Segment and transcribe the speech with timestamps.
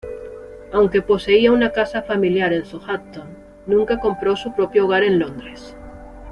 [0.73, 5.75] Aunque poseía una casa familiar en Southampton, nunca compró su propio hogar en Londres.